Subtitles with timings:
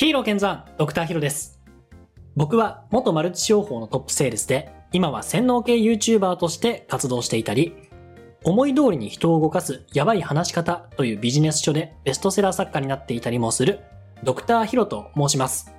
[0.00, 1.60] ヒーロー健山、ドクターヒロです。
[2.34, 7.74] 僕は元マルチ商法のトップセールスで、今は洗脳系 YouTuber として活動していたり、
[8.42, 13.80] 思い通りに人を動かすやばい話し方というビジネス書でベストセラー作家になっていたりもする
[14.24, 15.70] ドクターヒロと申します。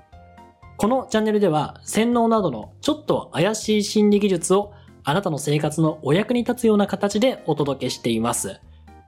[0.78, 8.62] このチャンネルでは洗脳などのちょっと怪しい心理技術をあなたの生活のお役に立つような形でお届けしています。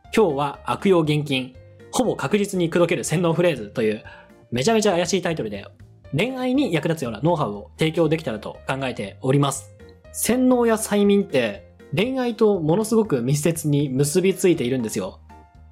[0.05, 1.53] 今日は悪用現金、
[1.91, 4.03] ほぼ確実に口説ける洗脳フレーズという
[4.53, 5.65] めちゃめちゃ怪しいタイトルで
[6.15, 9.71] 恋愛に役立つようなノウハウを提供できたらと考えております。
[10.11, 15.21] 洗脳や催眠って恋愛とものすごく密接に結びついているんですよ。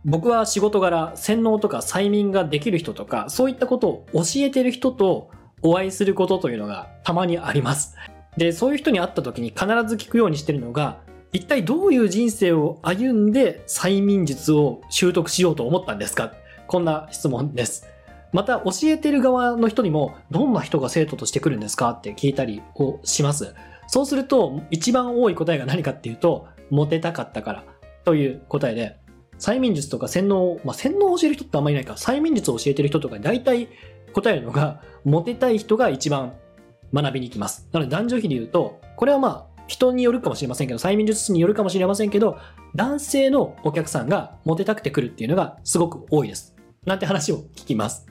[0.03, 5.30] 僕は仕事柄洗脳とか催眠ができる人とかそういったことを教えてる人と
[5.61, 7.95] お会いすることというのがたまにあります。
[8.36, 10.98] で、そういう人に会った時に必ず聞くようにしてるのが
[11.34, 16.34] 一体どういう人生を歩んで催眠術を習得しようと思ったんですか？
[16.66, 17.86] こんな質問です。
[18.31, 23.53] また教えてる側の人にもどんな人が生徒としてくるんですかって聞いたりをします。
[23.88, 27.64] そうすると一番多い答えが何かっていうとモテたかったから
[28.05, 28.97] という答えで
[29.38, 33.67] 催眠術とか洗脳、まあ、洗脳を教える人ってあんまりいないから催眠術を教えてる人とか大体
[34.14, 36.33] 答えるのがモテたい人が一番
[36.94, 37.67] 学びに行きます。
[37.72, 42.38] なので男女比で言うとこれはまあ人によるかもしれませんけど催眠術師によるかもしれませんけど
[42.75, 46.55] 男性のお客さんがモテたくて来るっていうのがすごく多いです。
[46.86, 48.11] なんて話を聞きます。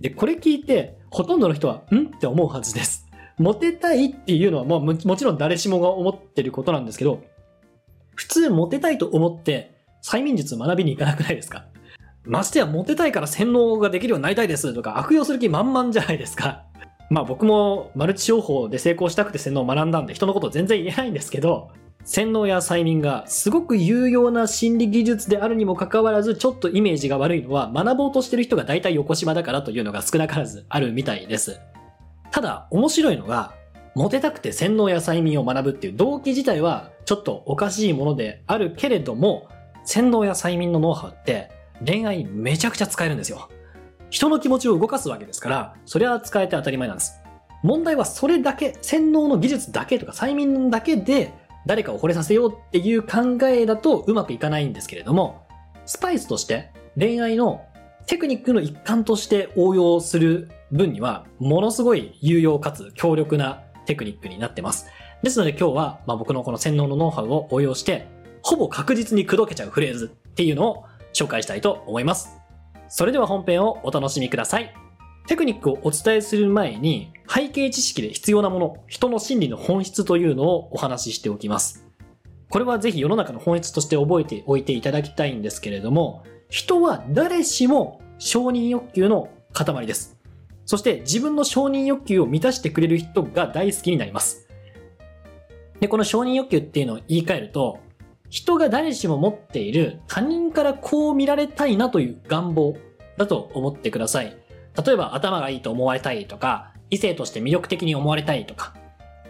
[0.00, 2.06] で、これ聞いて、ほとんどの人は、ん？
[2.16, 3.06] って思うはずです。
[3.38, 7.22] モテたいっていうのは、もうもちろん誰しもが思ってることなんですけど、
[8.14, 11.66] 普通モテたいと思って、催眠術学びに行かなくないですか？
[12.24, 16.64] ましてやモテたいから洗脳ができるようになりたいですとか、悪用する気満々じゃないですか？
[17.10, 21.70] まあ僕もマルチ商法で成功したくて洗脳を学んだんで人のこと全然言えないんですけど、
[22.06, 31.60] 洗脳や催眠がすごく有用な心理技術であるにもかかわらずちょっとイメージが悪いのは学ぼうとしてる人が大体横島だからというのが少なからずあるみたいです。
[32.30, 33.54] ただ面白いのが
[33.96, 39.48] モテたくて洗脳や催眠を学ぶっていう動機自体はちょっとおかしいものであるけれども
[39.84, 41.50] 洗脳や催眠のノウハウって
[41.84, 43.48] 恋愛めちゃくちゃ使えるんですよ。
[44.10, 47.20] 人の気持ちを動かすわけですからそれは使えて当たり前なんです。
[47.64, 51.32] 問題はそれだけ洗脳の技術だけとか催眠だけで
[51.66, 55.46] 誰かを惚れさせようっていう考えだとうまくいかないんですけれども、
[55.84, 57.64] スパイスとして恋愛の
[58.06, 64.86] テクニックの一環として応用する分には、ものすごい有用かつ強力なテクニックになってます。
[65.22, 68.06] ですので今日は、まあ、僕のこの洗脳のノウハウを応用して、
[68.42, 72.36] ほぼ確実に口説けちゃうフレーズっていうのを紹介したいと思います。
[72.88, 74.85] それでは本編をお楽しみください。
[75.26, 81.84] テクニックをお伝えする前に背景知識で必要なもの、人の心理の本質というのをお話ししておきます。
[82.48, 90.16] これはぜひ世の中の本質として覚えておいていただきたいんですけれども、人は誰しも承認欲求の塊です。
[90.64, 94.48] そして自分の承認欲求を満たしてくれる人が大好きになります。
[95.80, 97.80] で、この承認欲求っていうのを言い換えると、
[98.30, 102.76] 人が誰しも持っている他人からこう見られたいなという願望
[103.16, 104.36] だと思ってください。
[104.84, 108.74] 例えば頭がいいと思われたいとか、異性として魅力的に思われたいとか、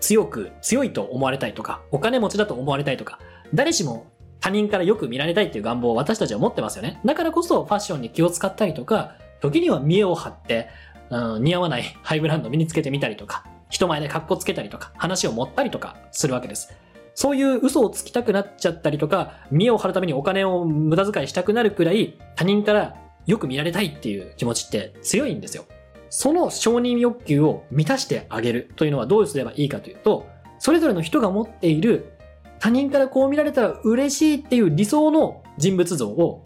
[0.01, 3.19] 強く、強いと思われたいとか、お金持ちだと思われたいとか、
[3.55, 4.07] 誰しも
[4.41, 7.01] 他人からよく見られたいっていう願望を私たちは持ってますよね。
[7.05, 10.69] だからこそファッションに気を使ったりとか、時には見栄を張って、
[11.11, 16.77] うん、似合わない ハイブランドを身につけてみたりとか、人前で格好つけたりとか、話を持ったりとかするわけです。
[17.15, 22.95] そういう嘘をつきたくなっちゃったりとか、見栄を張るためにお金を無駄遣いしたくなるくらい、他人から
[23.27, 25.65] よく見られたいっていう気持ちって強いんですよ。
[26.09, 30.27] その承認欲求を満たしてあげるというのはどうすればいいかというと、
[30.59, 32.13] それぞれの人が持っている
[32.59, 36.45] 他人からこう見られたら嬉しいっていう理想の人物像を、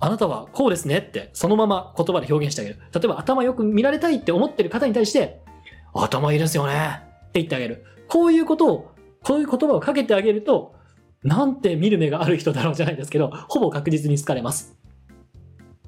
[0.00, 2.78] あなたはこうですねってそのまま言葉で表現してあげる。
[2.92, 5.40] 例えば頭よく見られたいって思ってる方に対して、
[5.94, 7.84] 頭いいですよねって言ってあげる。
[8.08, 8.90] こういうことを、
[9.22, 10.74] こういう言葉をかけてあげると、
[11.22, 14.76] なんて見る目がある人だろうじゃないですけど、ほぼ確実に好かれます。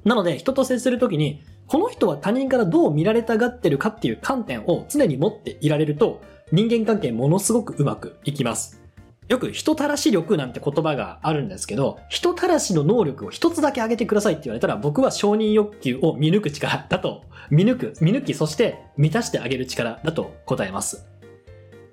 [0.03, 6.21] なので、人と接するときに、この人は他人からどう見られたがってるかっていう観点を常に持っていられると、
[6.51, 8.81] 人間関係ものすごくうまくいきます。
[9.29, 21.07] よく人たらし力なんて言葉があるんですけど、人たらしの能力を一つだけ上げてくださいって言われたら、僕は承認欲求を見抜く力だと、見抜く、見抜き、そして満たしてあげる力だと答えます。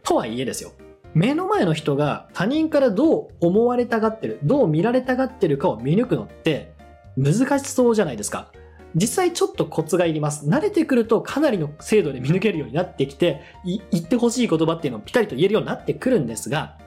[0.03, 0.73] とはいえですよ。
[1.15, 6.73] 目の前の人が他人からどう思われたがってる、どう見られたがってるかを見抜くのって
[7.19, 8.53] 難しそうじゃないですか。
[8.95, 10.49] 実際ちょっとコツがいります。
[10.49, 16.79] 慣れてくるとかなりの精度で見抜けるようになってきて、言ってほしい言葉っていうのをピタリと言えるようになってくるんですが、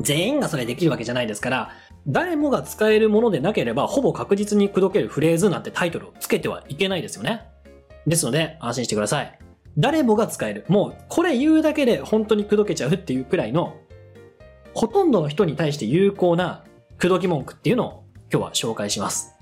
[0.00, 1.70] 全員がそれできるわけじゃないですから、
[2.06, 7.46] 誰もが使えるものでなければ、ほぼ確実に口説けるフレーズなんてタイトルをつけてはいけないですよね。
[8.06, 9.38] ですので、安心してください。
[9.78, 10.64] 誰もが使える。
[10.68, 13.76] もう、これ言うだけで本当に口説けちゃうっていうくらいの、
[14.74, 16.64] ほとんどの人に対して有効な
[16.98, 19.33] 口説き文句っていうのを今日は紹介します。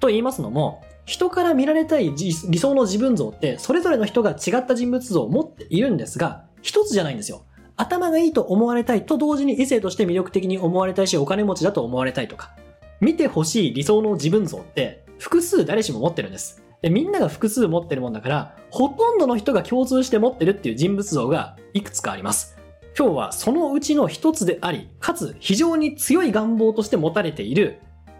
[0.00, 7.44] と言いますのも、人から見られたい理想の自分像って、それぞれの人が違った人物像を持っているんですが、一つじゃないんですよ。
[7.76, 12.56] 頭がいいと思われたいと同時に異性として魅力的に思われたいし、お金持ちだと思われたいとか、
[13.00, 16.62] 見てほしい理想の自分像って、複数誰しも持ってるんです。
[16.82, 22.56] で、みんなが複数持ってるもんだから、ほとんどの人が共通して持ってるっていう人物像がいくつかあります。
[22.98, 27.78] 今日はそのうちの一つであり、かつ非常に強い願望として持たれている、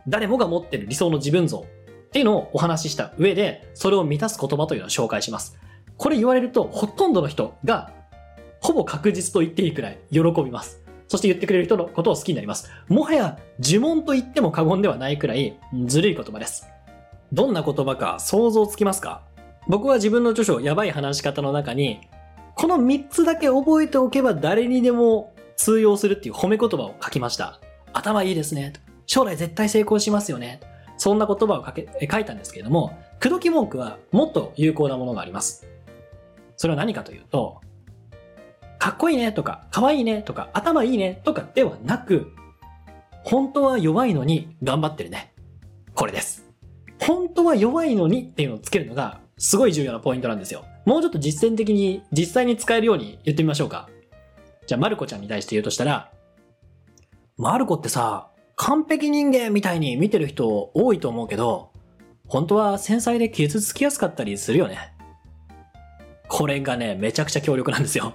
[0.08, 5.58] 誰もが持ってる理想の自分像っていうのをお話しした上で、それを満たす言葉というのを紹介します。
[5.96, 7.92] これ言われると、ほとんどの人が、
[8.60, 10.82] ほぼ確実と言っていいくらい喜びます。
[11.08, 12.70] そして言ってくれる人のことを好きになります。
[12.88, 16.66] もはや呪文と言っても過言ではないくらいずるい言葉です。
[17.32, 19.22] どんな言葉か想像つきますか？
[19.68, 22.00] 僕は自分の著書やばい話し方の中に、
[22.56, 27.60] この3つだけ覚えておけば誰にでも通用するっていう褒め言葉を書きました。
[27.92, 28.72] 頭いいですね。
[29.06, 30.60] 将来絶対成功しますよね。
[30.98, 35.66] そんな言葉を書け書いたんですけれども、口説き文句はもっと有効なものがあります。
[36.56, 37.60] それは何かというと、
[38.78, 42.32] かっこいいねとか、かわいいねとか、頭いいねとかではなく、
[43.24, 45.32] 本当は弱いのに頑張ってるね。
[45.94, 46.44] これです。
[47.00, 50.64] 本当は弱いのにっていうのをつけるのがすごい重要なポイントなんですよ。
[50.84, 53.88] もうちょっと実践的に実際に使えるように言ってみましょうか。
[54.66, 56.10] じゃあ、まる子ちゃんに対して言うとしたら、
[57.36, 61.72] まる子ってさ、完璧人間みたいに見てる人多いと思うけど、
[62.26, 64.94] 本当は繊細で傷つきやすかったりするよね。
[66.26, 68.14] これがね、めちゃくちゃ強力なんですよ。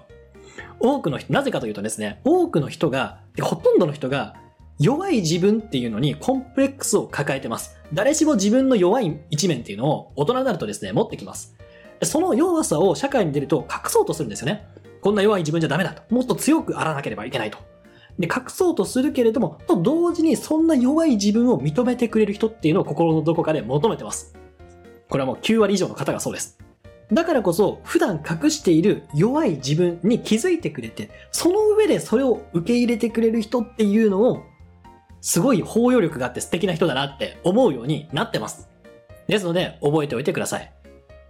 [0.79, 4.35] 多くの人、なぜかというとですね、多くの人が、ほとんどの人が、
[4.79, 7.77] 弱い自分っていうのにコンプレックスを抱えてます。
[7.93, 11.55] 誰しも自分の弱い一面っていうのを大人になるとですね、持ってきます。
[12.01, 14.67] その弱さを社会に出ると隠そうとするんですよね。
[15.01, 16.01] こんな弱い自分じゃダメだと。
[16.13, 17.59] もっと強くあらなければいけないと。
[18.19, 24.35] で、隠そうとするけれども、と同時にそんな弱い自分を認めてくれる人っていうのを心のどこかで求めてます。
[25.09, 26.57] これはもう9割以上の方がそうです。
[27.11, 34.43] だからこそ、普段隠している弱い自分に気づいてくれて、その上でそれを受け入れてくれる人っていうのを、
[35.19, 38.69] すごい包容力があって素敵な人だなって思うようになってます。
[39.27, 40.73] ですので、覚えておいてください。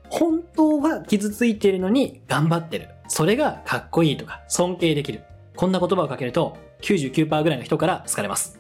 [0.10, 2.90] 本当は傷ついているのに頑張ってる。
[3.08, 5.24] それがかっこいいとか尊敬できる。
[5.56, 8.60] こんな言葉をかけると99%ぐらいの人から好かれます。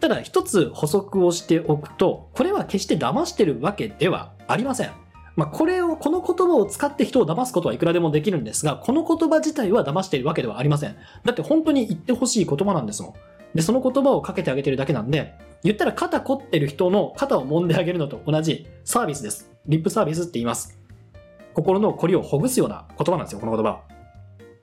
[0.00, 4.90] ただ一つ補足をしておくと、これは決して騙してるわけではありません。
[5.36, 10.96] まあ、これを、この言葉を使って人を騙すことはいくらでもできるんですが、この言葉自体は騙しているわけではありません。
[11.24, 13.14] だって本当に言ってほしい言葉なんですもん。
[13.54, 19.50] で、その言葉をかけてあげてるだけなんで、言ったら肩凝ってる人の肩を揉んであげるのと同じサービスです。
[19.66, 20.78] リップサービスって言います。
[21.54, 23.95] 心の凝りをほぐすような言葉なんですよ、この言葉は。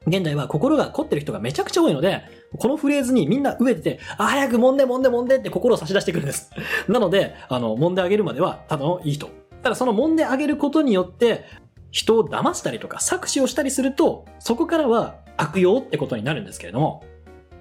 [0.06, 2.24] 現代は心が凝ってる人がめちゃくちゃ多いので、
[2.58, 6.52] このフレーズにみんな飢えてて、あ、早く揉んで揉んで揉んでって心を差し出してくるんです。
[6.88, 9.30] なので、あの、揉んであげるまではただのいい人。
[9.62, 11.46] ただその揉んであげることによって、
[11.92, 17.04] 人を騙したりとか搾取をしたりすると、そこからは悪用ってことになるんですけれども、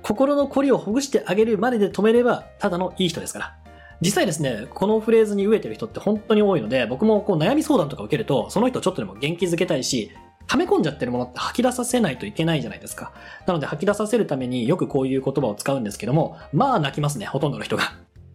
[0.02, 3.54] 心の凝りをほぐしてあげるまでで止めれば、ただのいい人ですから。
[4.00, 10.10] 実際ですね、このフレーズに飢えてる人って本当に多いので、僕もこう悩み相談とか受けると、その人ちょっとでも元気づけたいし、
[10.52, 13.12] 溜め込んじゃってるものって吐き出させないといけないじゃないですか。
[13.46, 17.94] なので吐き出させるためによくこういう言葉を使うんですけども、まあ泣きますね、ほとんどの人が。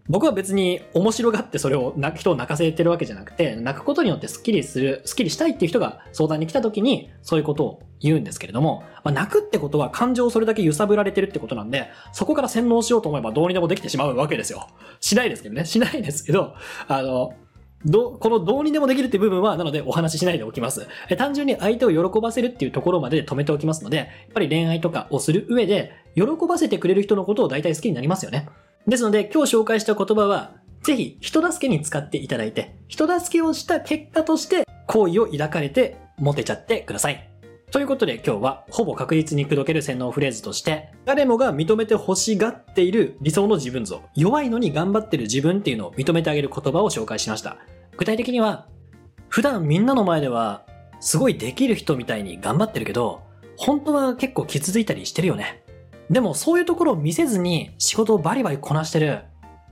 [0.09, 14.67] 僕は別に面白がってそれを泣く人を泣かせてるわけじゃなくて、泣くことによってスッキリする、スッキリしたいっていう人が相談に来た時にそういうことを言うんですけれども、まあ、泣くってことは感情をそれだけ揺さぶられてるってことなんで、そこから洗脳しようと思えばどうにでもできてしまうわけですよ。
[15.01, 15.65] しないですけどね。
[15.65, 16.55] しないですけど、
[16.87, 17.33] あの、
[17.85, 20.87] ど、このどうにでもできるって部分は、なのでお話ししないでおきます。
[21.17, 28.49] 単純に相手を喜ばせるっていうところまで止めておきますので、やっぱり恋愛とかをする上で、喜ばせてくれる人のことを大体好きになりますよね。
[28.87, 37.36] ですので、今日紹介した言葉は、ぜひ人助けに使っていただいて、人助けをした結果として、好意を抱かれて、モテちゃってください。
[37.69, 47.57] ということで今日はほぼ確実に口説ける洗脳フレーズとして誰もが認めて欲しがっている理想の自分像弱いのに頑張ってる自分っていうのを認めてあげる言葉を紹介しました。
[47.97, 48.67] 具体的には
[49.27, 50.65] 普段みんなの前では
[51.01, 53.21] すごいできる人みたいに頑張ってるけど
[53.57, 55.61] 本当は結構傷ついたりしてるよね。
[56.09, 59.23] でもそういうところを見せずに仕事をバリバリこなしてる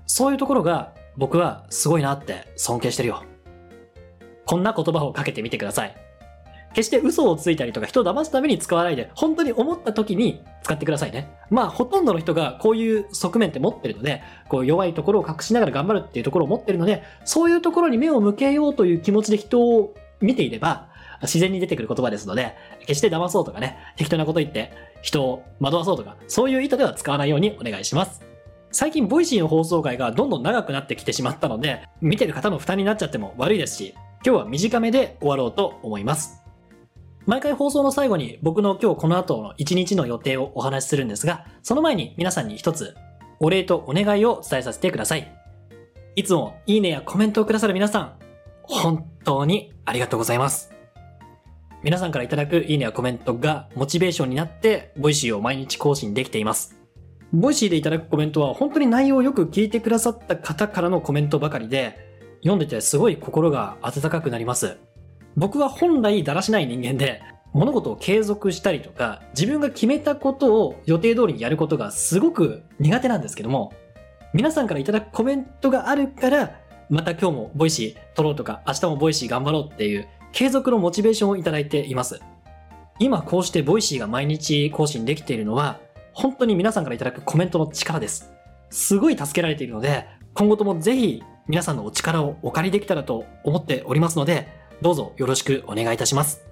[0.06, 3.24] そういうところが僕はすごいなって尊敬してるよ。
[4.46, 6.05] こんな言葉をかけてみてください。
[6.76, 11.30] 決して嘘をついたりとか人を騙すために使わないで、本当に思った時に使ってくださいね。
[11.50, 20.90] まあ、ほとんどの人がこういう側面って持ってるので、こう弱いところを隠しながら頑張るっていうところを持ってるので、そういうところに目を向けようという気持ちで人を見ていれば、
[21.22, 28.22] 自然に出てくる言葉ですので、決して騙そうとかね、適当なこと言って人を惑わそうとか、そういう意図では使わないようにお願いします。
[28.72, 36.45] 最近、ボイシーの放送回がどんどん長くなってきてしまったので、見てる方の負担になっちゃっても悪いですし、今日は短めで終わろうと思います。
[37.26, 42.96] 毎回放送の最後に僕の今日この後の一日の予定をお話しするんですが、その前に皆さんに一つ
[43.40, 45.36] お礼とお願いを伝えさせてください。
[46.16, 48.14] いつもいいねやコメントをくださる皆さん、
[48.62, 50.72] 本当にありがとうございます。
[51.82, 56.80] 皆さんからいただくいいねやコメントがモチベーションになって、ボイシーを毎日更新できています。
[57.34, 61.98] ボイシーでいただくコメントは本当に内容をよく聞いてくださった方からのコメントばかりで、
[62.44, 64.78] 読んでてすごい心が温かくなります。
[65.38, 67.22] 僕は本来だらしない人間で、
[67.54, 73.74] 物事を継続したりとか、自分が決めたことを予定通りにやることがすごく苦手なんですけども、
[74.34, 82.20] 皆さんからいただくコメントがあるから、また今日もボイシー撮ろうとか、明日もボイシー頑張ろうっていう継続のモチベーションをいただいています。
[83.00, 85.80] 今こうしてボイシーが毎日更新できているのは、
[86.14, 88.32] 本当に皆さんからいただくコメントの力です。
[88.70, 96.44] すごい助けられているので、今後ともぜひ皆さんのお力をお借りできたらと思っておりますので、どうぞよろしくお願いいたします。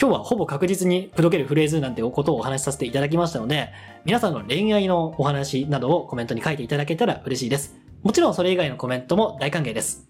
[0.00, 3.70] 今日はほぼ確実に口説けるフレーズなんてことをお話しさせていただきましたので、
[4.04, 7.76] 皆さんの恋愛のお話などをコメントに書いていただけたら嬉しいです。
[8.02, 10.08] もちろんそれ以外のコメントも大歓迎です。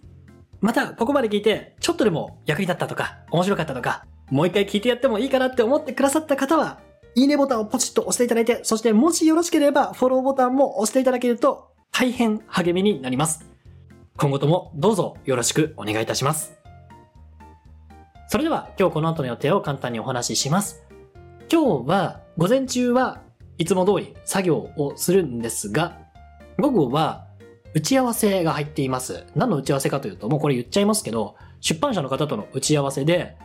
[0.60, 6.80] また、ここまで聞いて、ちょっとでも役に立ったとか、面白かったとか、もう一回聞いてやってもいいかなって思ってくださった方は、
[7.14, 13.44] いいねボタンをポチッと押していただいて、そしてもしよろしければフォローボタンも押していただけると大変励みになります。
[14.16, 16.61] 今後ともどうぞよろしくお願いいたします。
[18.32, 20.82] それでは今日この後の予定を簡単にお話しします。
[21.52, 23.20] 今日は午前中は
[23.58, 25.98] いつも通り作業をするんですが、
[26.58, 27.26] 午後は
[27.74, 29.26] 打ち合わせが入っています。
[29.34, 33.36] 何の打ち合わせかというと、もうこれ言っちゃいますけど、出版社の方との打ち合わせで、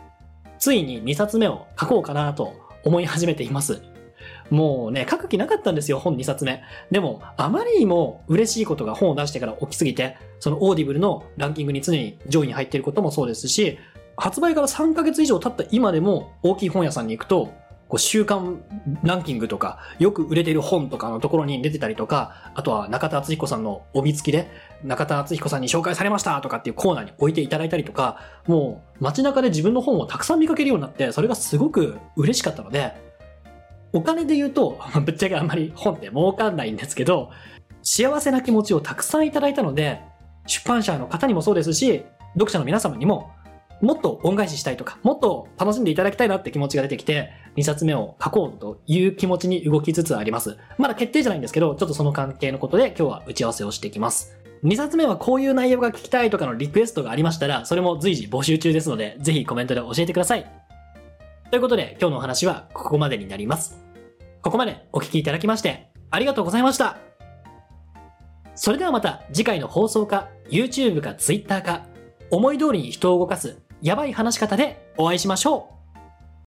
[0.58, 2.53] ついに2冊目を書こうかなと
[2.86, 3.82] 思い始めています。
[4.50, 6.63] もうね、書く気なかったんですよ、本2冊目。
[6.91, 13.77] でも、あまりにも嬉しいことが本を出してから起きすぎて、そのオーディブルのランキングに常に上位に入っていることもそうですし、
[14.18, 17.54] 発売から3ヶ月以上経った今でも大きい本屋さんに行くと、
[17.88, 18.62] こう週間
[19.04, 24.50] ランキングとか、よく売れてる本とかのところに出てたりとか、あとは中田敦彦さんの帯付きで、
[24.84, 32.94] 中田敦彦さんに紹介されましたとかっていうコーナーに置いていただいたりとか、もう街中で自分の本をたくさん見かけるようになって、それがすごく嬉しかったので、
[33.94, 37.30] お金で言うと、 ぶっちゃけあんまり本って儲かんないんですけど、
[37.84, 40.02] 幸せな気持ちをたくさんいただいたので、
[40.46, 43.32] 出版社の方にもそうですし、読者の皆様にも
[43.81, 50.57] もっと恩返ししたいとか、もっと楽しんでいただきたいなって気持ちが出てきて、2冊目を書こうという気持ちに動きつつあります。
[50.77, 54.38] まだ決定じゃないんですけど、ちょっとその関係のことで今日は打ち合わせをしていきます。
[54.63, 60.50] 2冊目はこういう内容が聞きたいとかのリクエストがありましたら、それも随時募集中ですので、ぜひコメントで教えてください。
[61.51, 63.79] ということで、今日のお話はここまでになります。
[64.41, 66.98] ここまでお聞きいただきまして、ありがとうございました。
[68.55, 71.86] それではまた次回の放送か、YouTube か Twitter か、
[72.31, 75.87] 思い通りに人を動かすやばい話し方でお会いしましょう。